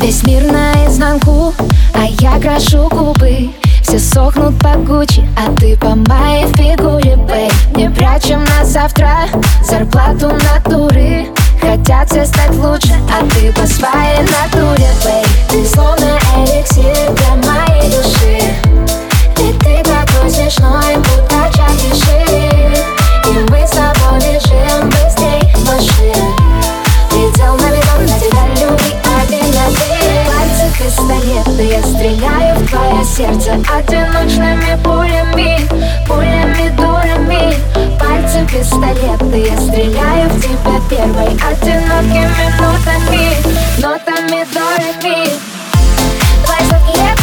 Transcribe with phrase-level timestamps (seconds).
[0.00, 1.52] Весь мир наизнанку,
[1.94, 3.50] а я крашу губы.
[3.82, 9.10] Все сохнут по Гуччи, а ты по моей фигуре, бэй Не прячем на завтра
[9.62, 11.26] зарплату натуры.
[11.60, 14.59] Хотят все стать лучше, а ты по своей натуре,
[31.58, 35.58] я стреляю в твое сердце Одиночными пулями,
[36.06, 37.54] пулями дурами.
[37.98, 43.34] Пальцы пистолеты, я стреляю в тебя первой Одинокими нотами,
[43.80, 45.28] нотами дорогими
[46.44, 47.19] Твои сладкие губы,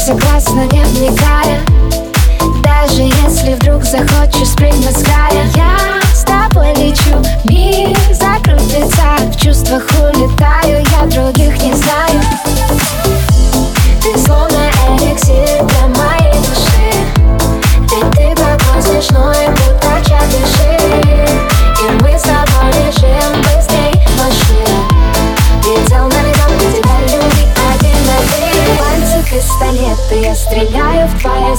[0.00, 1.60] согласна, не вникая
[2.62, 7.99] Даже если вдруг захочешь спрыгнуть с края Я с тобой лечу, мир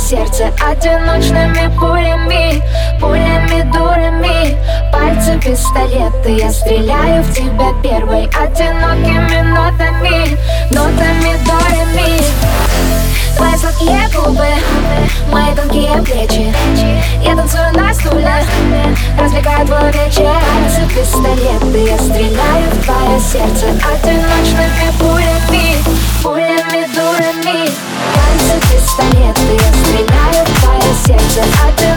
[0.01, 2.61] сердце Одиночными пулями,
[2.99, 4.57] пулями дурами.
[4.91, 10.37] Пальцы пистолеты, я стреляю в тебя первой Одинокими нотами,
[10.71, 12.21] нотами дорами
[13.37, 14.47] Твои сладкие губы,
[15.31, 16.53] мои тонкие плечи.
[17.23, 18.43] Я танцую на стуле,
[19.19, 20.25] развлекаю твой вечер.
[20.25, 25.77] Пальцы пистолеты, я стреляю в твое сердце Одиночными пулями,
[26.21, 27.71] пулями дурами
[28.97, 31.90] Пальцы пистолеты, я стреляю в твое сердце Одиночными